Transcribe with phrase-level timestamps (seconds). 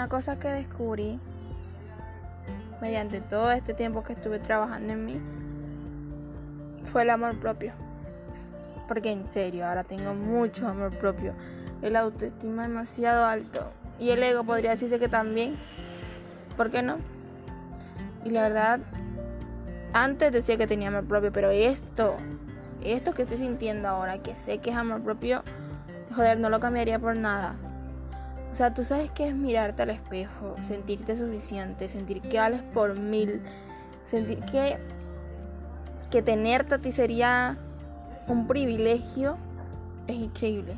[0.00, 1.20] Una cosa que descubrí
[2.80, 5.20] mediante todo este tiempo que estuve trabajando en mí
[6.84, 7.74] fue el amor propio.
[8.88, 11.34] Porque en serio, ahora tengo mucho amor propio.
[11.82, 13.70] El autoestima demasiado alto.
[13.98, 15.58] Y el ego podría decirse que también.
[16.56, 16.96] ¿Por qué no?
[18.24, 18.80] Y la verdad,
[19.92, 22.16] antes decía que tenía amor propio, pero esto,
[22.82, 25.42] esto que estoy sintiendo ahora, que sé que es amor propio,
[26.16, 27.54] joder, no lo cambiaría por nada.
[28.52, 32.98] O sea, tú sabes que es mirarte al espejo, sentirte suficiente, sentir que vales por
[32.98, 33.40] mil,
[34.04, 34.78] sentir que,
[36.10, 37.56] que tenerte a ti sería
[38.26, 39.36] un privilegio,
[40.06, 40.74] es increíble.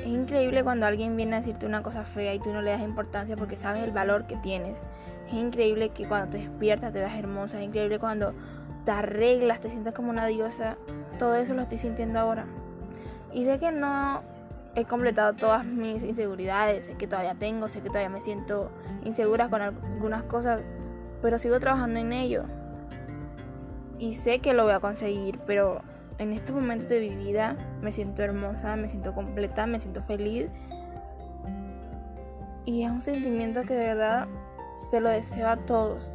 [0.00, 2.82] Es increíble cuando alguien viene a decirte una cosa fea y tú no le das
[2.82, 4.76] importancia porque sabes el valor que tienes.
[5.28, 7.58] Es increíble que cuando te despiertas te veas hermosa.
[7.58, 8.34] Es increíble cuando
[8.84, 10.76] te arreglas, te sientas como una diosa.
[11.18, 12.46] Todo eso lo estoy sintiendo ahora.
[13.32, 14.22] Y sé que no
[14.74, 18.70] he completado todas mis inseguridades, sé que todavía tengo, sé que todavía me siento
[19.04, 20.62] insegura con algunas cosas,
[21.20, 22.44] pero sigo trabajando en ello.
[23.98, 25.82] Y sé que lo voy a conseguir, pero
[26.18, 30.48] en estos momentos de mi vida me siento hermosa, me siento completa, me siento feliz.
[32.64, 34.28] Y es un sentimiento que de verdad
[34.90, 36.10] se lo deseo a todos.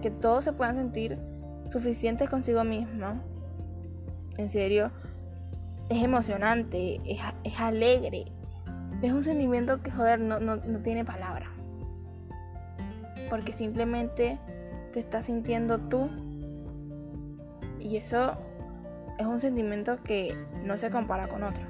[0.00, 1.18] Que todos se puedan sentir
[1.66, 3.16] suficientes consigo mismos.
[4.36, 4.90] En serio,
[5.88, 8.26] es emocionante, es, alegre.
[9.02, 11.50] Es un sentimiento que, joder, no, no, no tiene palabra.
[13.30, 14.38] Porque simplemente
[14.92, 16.08] te estás sintiendo tú.
[17.78, 18.36] Y eso
[19.18, 21.62] es un sentimiento que no se compara con otro.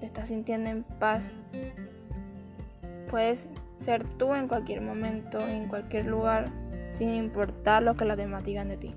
[0.00, 1.30] Te estás sintiendo en paz.
[3.08, 6.50] Puedes ser tú en cualquier momento, en cualquier lugar,
[6.90, 8.94] sin importar lo que las demás digan de ti.